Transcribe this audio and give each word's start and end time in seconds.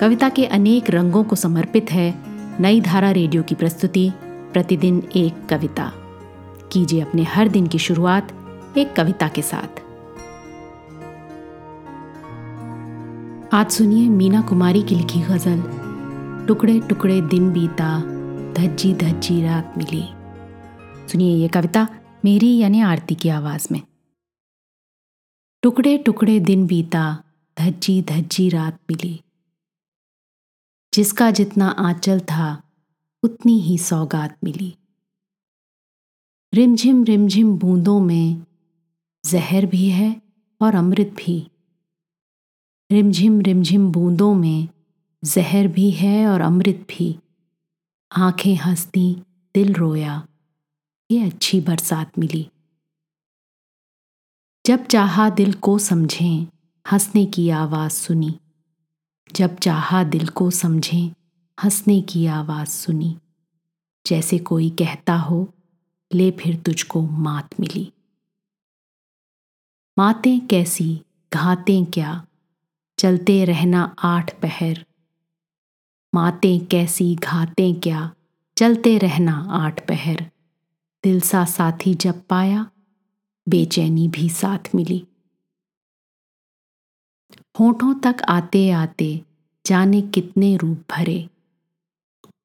कविता 0.00 0.28
के 0.28 0.44
अनेक 0.46 0.90
रंगों 0.90 1.24
को 1.24 1.36
समर्पित 1.36 1.92
है 1.92 2.14
नई 2.60 2.80
धारा 2.80 3.10
रेडियो 3.10 3.42
की 3.42 3.54
प्रस्तुति, 3.54 4.10
प्रतिदिन 4.24 5.02
एक 5.16 5.46
कविता। 5.46 5.92
कीजिए 6.72 7.00
अपने 7.00 7.22
हर 7.22 7.48
दिन 7.48 7.66
की 7.66 7.78
शुरुआत 7.78 8.32
एक 8.78 8.96
कविता 8.96 9.28
के 9.28 9.42
साथ। 9.42 9.80
आज 13.54 13.70
सुनिए 13.70 14.08
मीना 14.08 14.40
कुमारी 14.40 14.82
की 14.82 14.94
लिखी 14.94 15.20
गज़ल, 15.20 15.62
टुकड़े 16.48 16.80
टुकड़े 16.80 17.20
दिन 17.20 17.52
बीता, 17.52 18.00
धज्जी 18.52 18.94
धज्जी 18.94 19.42
रात 19.42 19.74
मिली। 19.78 20.04
सुनिए 21.08 21.36
ये 21.36 21.48
कविता 21.48 21.88
मेरी 22.24 22.58
यानी 22.58 22.80
आरती 22.80 23.14
की 23.14 23.28
आवाज़ 23.28 23.68
में। 23.72 23.82
टुकड़े 25.62 25.98
टुकड़े 25.98 26.40
दिन 26.40 26.66
बीता, 26.66 27.22
धज्जी 27.60 28.02
धज्जी 28.02 28.48
रात 28.48 28.78
मिली। 28.90 29.20
जिसका 30.98 31.30
जितना 31.30 31.68
आंचल 31.68 32.20
था, 32.20 32.62
उतनी 33.22 33.60
ही 33.60 33.78
सौगात 33.78 34.38
मिली। 34.44 34.76
रिमझिम 36.54 37.04
रिमझिम 37.04 37.58
बूंदों 37.58 38.00
में 38.00 38.46
जहर 39.26 39.66
भी 39.66 39.88
है 39.88 40.22
और 40.62 40.74
अमृत 40.74 41.06
भी। 41.06 41.50
रिमझिम 42.92 43.40
रिमझिम 43.40 43.92
बूंदों 43.92 44.34
में 44.34 44.68
जहर 45.24 45.68
भी 45.68 45.90
है 45.90 46.26
और 46.26 46.40
अमृत 46.40 46.86
भी। 46.88 47.18
आँखें 48.16 48.56
हंसती, 48.56 49.14
दिल 49.54 49.72
रोया, 49.72 50.28
ये 51.10 51.26
अच्छी 51.26 51.60
बरसात 51.60 52.18
मिली। 52.18 52.50
जब 54.66 54.86
चाहा 54.86 55.30
दिल 55.30 55.52
को 55.52 55.78
समझें, 55.78 56.46
हंसने 56.92 57.26
की 57.26 57.50
आवाज़ 57.50 57.92
सुनी। 57.92 58.40
जब 59.36 59.56
चाहा 59.56 60.04
दिल 60.04 60.28
को 60.28 60.50
समझें, 60.50 61.10
हंसने 61.64 62.00
की 62.00 62.26
आवाज़ 62.26 62.68
सुनी। 62.68 63.18
जैसे 64.06 64.38
कोई 64.38 64.70
कहता 64.70 65.16
हो, 65.16 65.54
ले 66.14 66.30
फिर 66.30 66.56
तुझको 66.56 67.02
मात 67.02 67.60
मिली। 67.60 67.92
मातें 69.98 70.46
कैसी, 70.46 71.02
घातें 71.34 71.86
क्या, 71.86 72.26
चलते 72.98 73.44
रहना 73.44 73.96
आठ 73.98 74.40
पहर। 74.40 74.84
मातें 76.14 76.66
कैसी, 76.66 77.14
घातें 77.14 77.80
क्या, 77.80 78.14
चलते 78.58 78.98
रहना 78.98 79.46
आठ 79.50 79.88
पहर। 79.88 80.30
दिल 81.04 81.20
सा 81.20 81.44
साथी 81.44 81.94
जब 81.94 82.26
पाया, 82.26 82.70
बेचैनी 83.48 84.08
भी 84.08 84.28
साथ 84.28 84.74
मिली। 84.74 85.06
होठों 87.60 87.94
तक 87.94 88.16
आते 88.28 88.70
आते 88.70 89.24
जाने 89.66 90.00
कितने 90.00 90.56
रूप 90.56 90.78
भरे। 90.90 91.28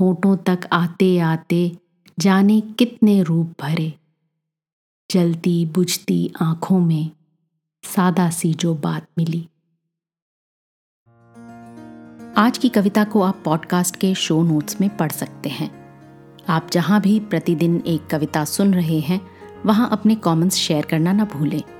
होठों 0.00 0.36
तक 0.36 0.60
आते 0.72 1.18
आते 1.18 1.78
जाने 2.18 2.60
कितने 2.60 3.22
रूप 3.22 3.54
भरे। 3.60 3.94
जलती 5.10 5.66
बुझती 5.66 6.32
आँखों 6.42 6.80
में 6.80 7.10
सादा 7.84 8.30
सी 8.30 8.54
जो 8.54 8.74
बात 8.74 9.06
मिली। 9.18 9.48
आज 12.36 12.58
की 12.58 12.68
कविता 12.68 13.04
को 13.04 13.22
आप 13.22 13.42
पॉडकास्ट 13.44 13.96
के 13.96 14.14
शो 14.14 14.42
नोट्स 14.42 14.80
में 14.80 14.96
पढ़ 14.96 15.12
सकते 15.12 15.48
हैं। 15.48 15.70
आप 16.48 16.68
जहाँ 16.72 17.00
भी 17.00 17.20
प्रतिदिन 17.20 17.82
एक 17.86 18.06
कविता 18.06 18.44
सुन 18.44 18.74
रहे 18.74 19.00
हैं, 19.00 19.20
वहाँ 19.66 19.88
अपने 19.92 20.14
कमेंट्स 20.14 20.56
शेयर 20.56 20.84
करना 20.84 21.12
ना 21.12 21.24
भूलें। 21.24 21.79